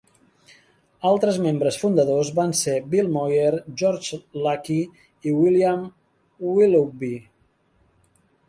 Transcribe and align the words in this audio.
Altres 1.09 1.35
membres 1.47 1.77
fundadors 1.81 2.31
van 2.39 2.55
ser 2.61 2.73
Bill 2.93 3.11
Moyer, 3.17 3.51
George 3.83 4.19
Lakey 4.47 5.07
i 5.33 5.37
Lillian 5.43 5.85
Willoughby. 6.55 7.15